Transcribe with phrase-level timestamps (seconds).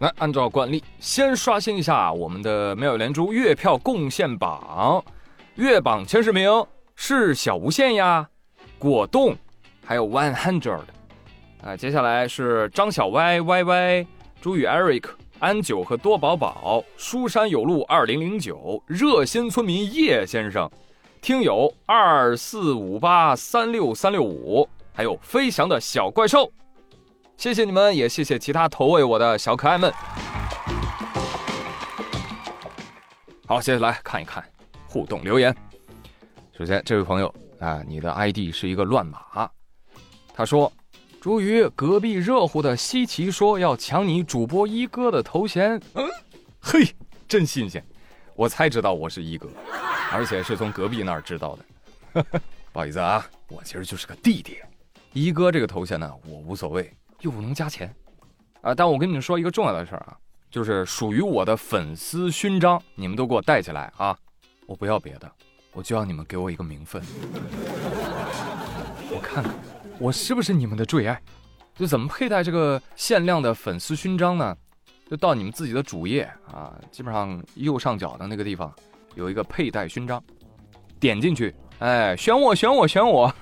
[0.00, 5.02] 来，按照惯例，先刷新一下我们的妙语连珠月票贡献榜，
[5.54, 6.50] 月榜前十名
[6.96, 8.28] 是小无限呀、
[8.76, 9.36] 果冻，
[9.84, 10.80] 还有 One Hundred。
[11.62, 14.04] 啊，接下来是张小歪歪歪、
[14.40, 15.04] 朱宇 Eric、
[15.38, 20.68] 安九和多宝宝、书山有路二零零九、热心村民叶先生、
[21.22, 26.50] 听友二四五八三六三六五，还有飞翔的小怪兽。
[27.36, 29.92] 谢谢你们，也谢谢其他投喂我的小可爱们。
[33.46, 34.42] 好，接下来看一看
[34.86, 35.54] 互动留言。
[36.56, 39.50] 首先，这位朋友啊，你的 ID 是一个乱码。
[40.32, 40.72] 他说
[41.20, 46.08] ：“朱宇，隔壁热乎的西奇说要抢你主播一哥的头衔。”嗯，
[46.60, 46.94] 嘿，
[47.28, 47.84] 真新鲜，
[48.34, 49.48] 我才知道我是一哥，
[50.10, 52.24] 而且是从隔壁那儿知道的。
[52.72, 54.56] 不好意思啊，我其实就是个弟弟。
[55.12, 56.90] 一哥这个头衔呢，我无所谓。
[57.24, 57.92] 又不能加钱，
[58.60, 58.74] 啊！
[58.74, 60.14] 但我跟你们说一个重要的事儿啊，
[60.50, 64.14] 就是属于我的粉丝勋章，你们都给我戴起来啊！
[64.66, 65.32] 我不要别的，
[65.72, 67.02] 我就要你们给我一个名分。
[69.10, 69.54] 我看看，
[69.98, 71.18] 我是不是你们的最爱？
[71.74, 74.54] 就怎么佩戴这个限量的粉丝勋章呢？
[75.08, 78.70] 就到你们自己的主页啊，基本上右上角的那个地方
[79.14, 80.22] 有一个佩戴勋章，
[81.00, 83.34] 点进去，哎，选我，选我，选我，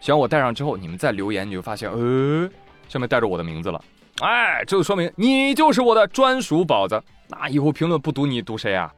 [0.00, 2.50] 选我戴上之后，你们再留言，你就发现，呃。
[2.88, 3.84] 上面带着我的名字了，
[4.20, 7.02] 哎，这就说明你就是我的专属宝子。
[7.26, 8.92] 那以后评论不读你读谁啊？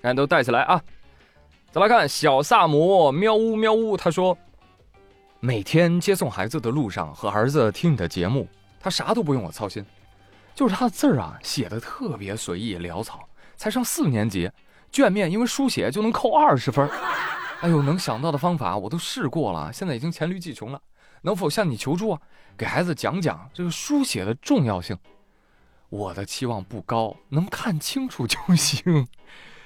[0.00, 0.82] 大都带起来啊！
[1.70, 4.36] 再来看小萨摩喵呜喵呜，他说，
[5.40, 8.48] 每天接送孩子的路上和儿子听你的节目，
[8.80, 9.84] 他啥都不用我操心，
[10.54, 13.20] 就是他的字儿啊写的特别随意潦草。
[13.56, 14.50] 才上四年级，
[14.90, 16.88] 卷面因为书写就能扣二十分。
[17.62, 20.82] 哎呦，能想到的方法我都试过了，现在已经黔驴技穷了。
[21.22, 22.20] 能否向你求助啊？
[22.56, 24.98] 给孩子讲讲这个书写的重要性。
[25.88, 29.06] 我的期望不高，能看清楚就行。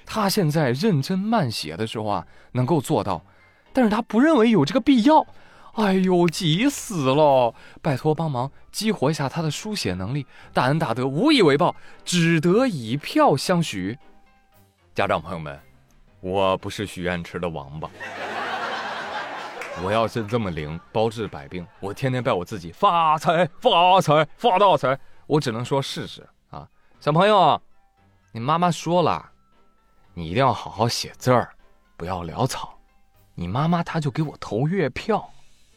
[0.05, 3.25] 他现在认真慢写的时候啊，能够做到，
[3.73, 5.27] 但是他不认为有这个必要。
[5.73, 7.55] 哎呦，急死了！
[7.81, 11.75] 拜托帮忙激活一下他的书写能力，大恩大德无以为报，
[12.05, 13.99] 只得以票相许。
[14.95, 15.59] 家长朋友们，
[16.27, 17.89] 我不是许愿池的王八。
[19.85, 24.99] 我要是这么灵，包治百病，我天天拜我自己发财发财发大财，
[25.29, 26.67] 我只能说试试啊！
[26.99, 27.63] 小朋友，
[28.33, 29.25] 你妈妈说了，
[30.15, 31.49] 你一定要好好写字儿，
[31.97, 32.77] 不要潦草。
[33.37, 35.31] 你妈妈她就给我投月票，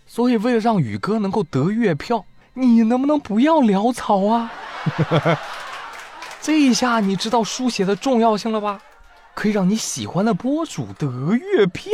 [0.07, 4.51] 所以为了让宇哥能够得月票，你能不能不要潦草啊？
[6.41, 8.81] 这一下你知道书写的重要性了吧？
[9.39, 11.89] 可以让你喜欢的博主得月票。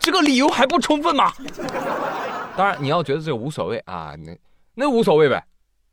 [0.00, 1.32] 这个理由还不充分吗？
[2.58, 4.36] 当然，你要觉得这无所谓啊，那
[4.74, 5.46] 那无所谓呗，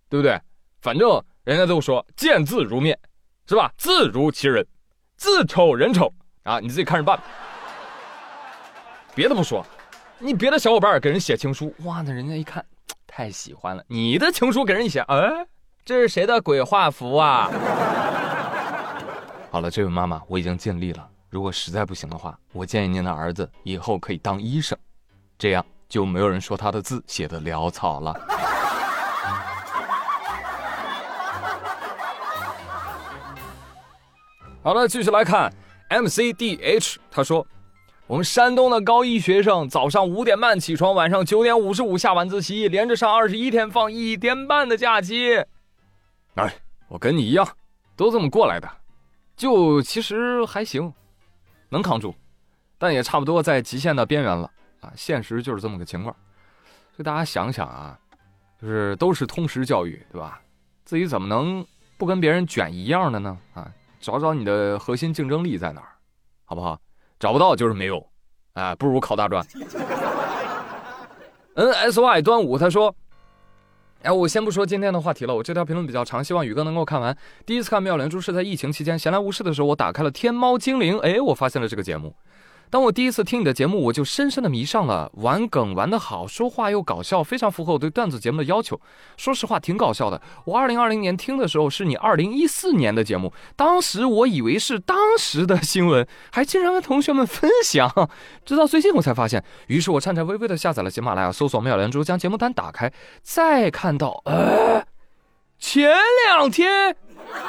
[0.10, 0.42] 对不对？
[0.82, 2.98] 反正人家都说见字如面，
[3.48, 3.72] 是吧？
[3.78, 4.66] 字如其人，
[5.16, 6.12] 字丑人丑
[6.42, 7.20] 啊，你自己看着办。
[9.14, 9.64] 别的不说，
[10.18, 12.66] 你别的小伙伴给人写情书，哇，那人家一看
[13.06, 13.84] 太喜欢了。
[13.88, 15.46] 你的情书给人写，哎，
[15.86, 17.48] 这是谁的鬼画符啊？
[19.52, 21.10] 好了，这位妈妈，我已经尽力了。
[21.28, 24.78] 如果实在不行的话，我建议您的儿子以后可以当医生，
[25.40, 28.14] 这样就没有人说他的字写的潦草了。
[34.62, 35.52] 好了，继续来看
[35.90, 37.48] MCDH，他说，
[38.06, 45.44] 我们山东的高一学生早上五点半起床，晚上九点五十五下晚自习，连着上二十一天，放一天半的假期。
[46.36, 46.54] 哎，
[46.88, 47.48] 我跟你一样，
[47.96, 48.70] 都这么过来的，
[49.40, 50.94] 就其实还行。
[51.72, 52.14] 能扛住，
[52.80, 54.52] 但也差不多在极限的边缘了
[54.82, 54.92] 啊！
[54.96, 56.12] 现实就是这么个情况，
[56.92, 57.96] 所以大家想想啊，
[58.60, 60.42] 就是都是通识教育，对吧？
[60.84, 61.64] 自己怎么能
[61.96, 63.38] 不跟别人卷一样的呢？
[63.54, 65.90] 啊，找找你的核心竞争力在哪儿，
[66.44, 66.80] 好不好？
[67.20, 68.04] 找不到就是没有，
[68.54, 69.46] 哎，不如考大专。
[71.54, 72.94] N S Y 端午他说。
[74.02, 77.16] 哎，我先不说今天的话题了，我这条评论比较长，希望宇哥能够看完。
[77.46, 82.16] 第一次看《妙连珠》是在疫情期间闲来无事的时候，我打开了天猫精灵，哎，我发现了这个节目。
[82.72, 88.80] 当我第一次听你的节目，我就深深的迷上了，玩梗玩得好，说话又搞笑，非常符合我对段子节目的要求。
[89.18, 90.22] 说实话，挺搞笑的。
[90.46, 97.92] 我二零二零年听的时候是你二零一四年的节目，当时我以为是当时的新闻，还经常跟同学们分享。
[98.46, 102.94] 直到最近我才发现，于是我颤颤巍巍的下载了喜马拉雅，搜索妙连珠，将节目单打开，
[103.24, 104.86] 再看到，呃，
[105.58, 105.90] 前
[106.28, 106.96] 两天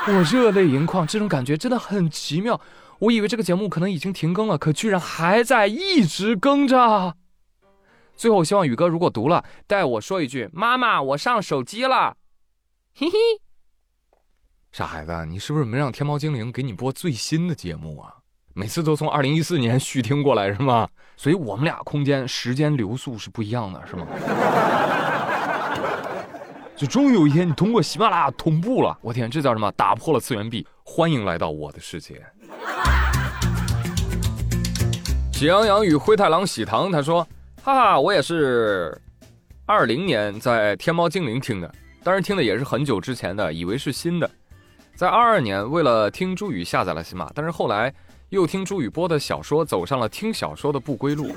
[0.07, 2.59] 我热泪盈眶，这种感觉真的很奇妙。
[3.01, 7.17] 我以为这个节目可能已经停更了，可居然还在一直更着。
[8.15, 12.19] 最后，希望宇哥如果读了，代我说一句：“妈妈，我上手机了。”
[12.95, 13.17] 嘿嘿。
[14.71, 18.13] 傻孩子，你是不是没让天猫精灵给你播最新的节目啊？
[18.53, 20.87] 每次都从二零一四年续听过来是吗？
[21.17, 24.07] 所以我们俩空间时间流速是不一样的，是吗？
[26.77, 29.73] 就终于有一天你通过喜马拉雅同步了，我天，这叫什么？
[29.73, 32.23] 打破了次元壁，欢迎来到我的世界。
[35.41, 37.27] 喜羊羊与灰太狼喜糖，他说
[37.65, 38.95] ：“哈哈，我也是
[39.65, 44.31] 二零年在天猫精灵听的，当然听的也是很久之前的，以为是新的。
[44.95, 47.91] 在二二年为了听朱宇下载了喜马，但是后来。”
[48.29, 51.33] 又听朱宇播的小说，走上了听小说的不归路。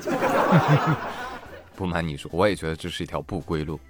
[1.74, 3.80] 不瞒你说，我也觉得这是一条不归路。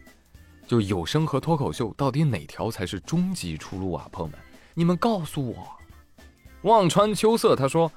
[0.67, 4.09] 就有声和脱口秀，到底哪条才是终极出路啊？
[4.13, 4.39] 朋友们，
[4.75, 5.57] 你们告诉我。
[6.63, 7.93] 望穿秋色他说：“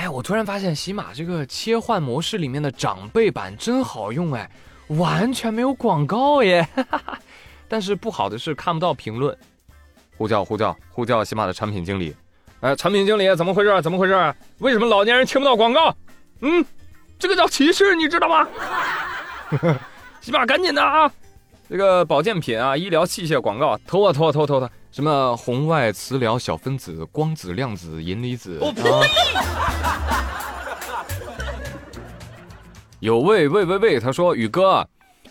[0.00, 4.50] 哎，我突然发现喜马这个切换模式里面的长辈版真好用哎，
[4.88, 6.66] 完全没有广告耶。
[6.74, 7.18] 哈 哈
[7.68, 9.36] 但是不好的是看不到评论。
[10.16, 12.16] 呼叫呼叫呼叫喜马的产品经理。”
[12.60, 13.82] 哎，产品经理，怎么回事？
[13.82, 14.34] 怎么回事？
[14.60, 15.94] 为什么老年人听不到广告？
[16.40, 16.64] 嗯，
[17.18, 18.48] 这个叫歧视，你知道吗？
[20.22, 21.12] 喜马赶紧的啊！
[21.68, 24.66] 这个保健品啊，医疗器械广告，投啊投啊投投投！
[24.92, 28.66] 什么红外磁疗小分子、光子、量子、银离子啊？
[32.98, 34.84] 有位喂喂喂，他说：“宇哥，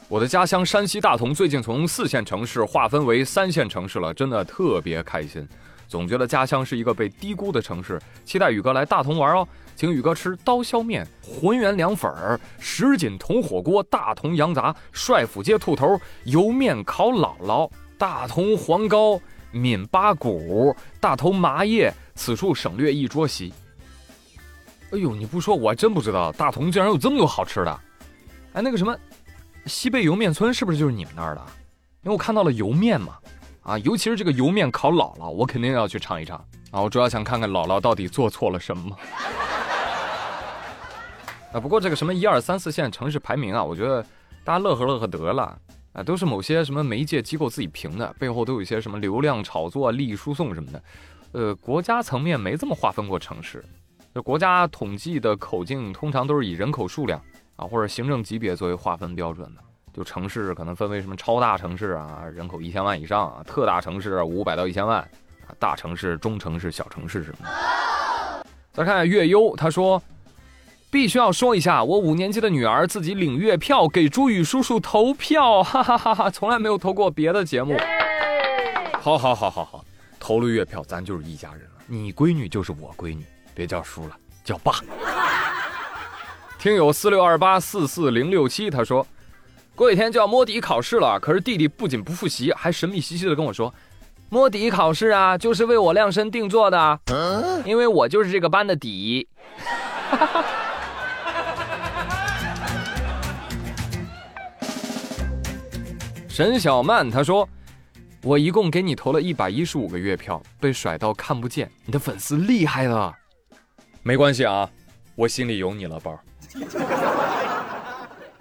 [0.08, 5.46] 我的家乡山西大同最近从四线城市划分为三线城市了，真的特别开心。”
[5.90, 9.46] 总觉得家乡是一个被低估的城市，期待宇哥来大同玩哦，
[9.76, 19.20] 请宇哥吃刀削面、浑源凉粉儿、什锦铜火锅、大同羊杂、帅府街兔头、油面烤姥姥、大同黄糕、
[19.52, 23.54] 闽八股、大头麻叶，此处省略一桌席。
[24.92, 27.80] 哎呦，你不说我还真不知道，大同竟然有这么多好吃的。
[28.54, 28.96] 哎，那个什么，
[29.66, 31.42] 西贝莜面村是不是就是你们那儿的？
[32.04, 33.18] 因为我看到了莜面嘛。
[33.62, 36.38] 啊，尤其是这个莜面烤姥姥，我肯定要去尝一尝
[36.72, 36.82] 啊！
[36.82, 38.98] 我主要想看看姥姥到底做错了什么。
[41.54, 44.04] 啊，不过这个什么一二三四线城市排名啊，我觉得
[44.44, 45.56] 大家乐呵乐呵得了
[45.94, 50.84] 啊，都是某些什么媒介机构自己评的，背后都有一些什么流量炒作、利益输送什么的。
[51.32, 53.64] 呃，国家层面没这么划分过城市，
[54.14, 57.22] 就国家统计的口径通常都是以人口数量
[57.56, 59.62] 啊或者行政级别作为划分标准的。
[59.92, 65.00] 就城市可能分为什么超大城市啊，人口一千万以上啊，特大城市五百到一千万
[65.48, 68.46] 啊，大城市、中城市、小城市什么的。
[68.72, 70.02] 再看月优，他说
[70.92, 77.78] 必须要说一下，我五年级的女儿自己领月票给朱宇叔叔投票，哈哈哈哈，从来没有投过别的节目。
[79.00, 79.86] 好好好好好，
[80.20, 81.84] 投了月票，咱就是一家人了。
[81.86, 84.74] 你闺女就是我闺女，别叫叔了，叫爸。
[86.58, 89.06] 听友四六二八四四零六七，他说。
[89.76, 93.74] 过几天就要摸底考试了，可是弟弟不仅不复习，还神秘兮兮的跟我说
[94.28, 97.00] ：“摸底考试啊，就是为我量身定做的，
[97.64, 99.26] 因为我就是这个班的底。”
[106.40, 107.46] 沈小曼他说
[108.24, 111.70] ：“我一共给你投了一百一十五个月票，被甩到看不见。
[111.84, 113.14] 你的粉丝厉害了，
[114.04, 114.70] 没关系啊，
[115.16, 116.18] 我心里有你了，宝。”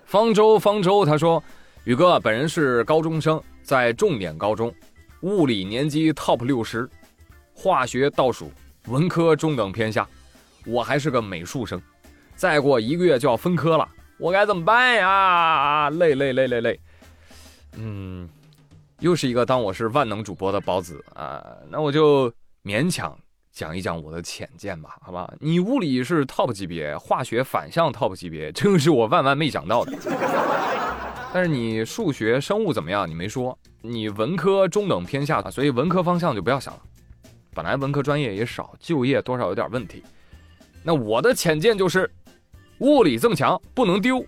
[0.07, 1.43] 方舟，方舟，他说
[1.83, 4.73] ：“宇哥，本人是高中生，在重点高中，
[5.23, 6.89] 物理年级 top 六十，
[7.53, 8.53] 化学倒数，
[8.87, 10.07] 文科中等偏下，
[10.65, 11.83] 我还是个美术生，
[12.37, 13.89] 再过一个月就要分科了，
[14.21, 15.91] 我该怎么办呀？
[15.91, 16.81] 累累累累累。
[17.79, 18.29] 嗯，
[19.01, 22.33] 又是一个当我是万能主播的宝子啊，那我就
[22.63, 23.17] 勉强。”
[23.51, 25.29] 讲一讲我的浅见吧，好吧？
[25.41, 29.93] 你物理是 top 级别，化学反向 top 级别，这个是我万万没想到的。
[31.35, 33.09] 但是你数学、生物怎么样？
[33.09, 33.59] 你没说。
[33.81, 36.81] 你文科中等偏下，所以文科方向就不要想了。
[37.53, 40.05] 本来文科专业也少，就业多少有点问题。
[40.85, 42.09] 那我的浅见就是，
[42.79, 44.25] 物理这么强不能丢，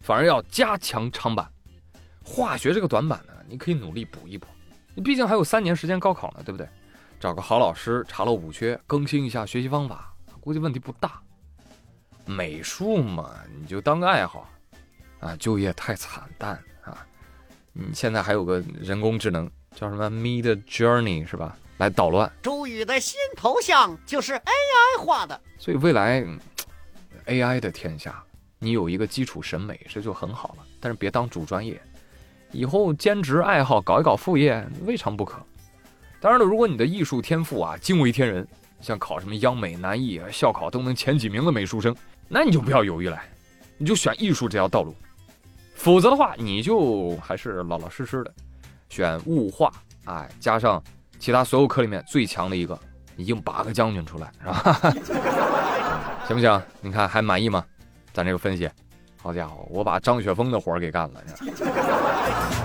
[0.00, 1.50] 反而要加强长板。
[2.24, 4.46] 化学这个短板呢，你可以努力补一补。
[4.94, 6.66] 你毕竟还有三年时间高考呢，对不对？
[7.20, 11.20] 找个好老师，查漏补缺，更新一下学习方法，估计问题不大。
[12.26, 14.50] 美术嘛，你就当个爱好，
[15.20, 16.52] 啊，就业太惨淡
[16.82, 17.06] 啊！
[17.72, 21.56] 你现在还有个人工智能，叫什么 Mid Journey 是吧？
[21.78, 22.30] 来捣乱。
[22.40, 26.24] 朱宇的新头像就是 AI 画的，所以未来
[27.26, 28.22] AI 的天下，
[28.58, 30.64] 你有一个基础审美，这就很好了。
[30.80, 31.80] 但是别当主专业，
[32.54, 35.38] 以后兼职爱好搞一搞副业，未尝不可。
[36.20, 38.46] 当然了，如果你的艺术天赋啊，惊为天人，
[38.80, 41.94] 像考什么央美、南艺、校考都能前几名的美术生，
[42.28, 43.20] 那你就不要犹豫了，
[43.76, 44.94] 你就选艺术这条道路。
[45.74, 48.32] 否则的话，你就还是老老实实的
[48.88, 49.72] 选物化，
[50.04, 50.80] 哎，加上
[51.18, 52.78] 其他所有科里面最强的一个，
[53.16, 54.94] 你硬拔个将军出来，是吧？
[56.26, 56.62] 行不行？
[56.80, 57.64] 你看还满意吗？
[58.12, 58.70] 咱这个分析。
[59.24, 62.63] 好家伙我把张雪峰的活给干了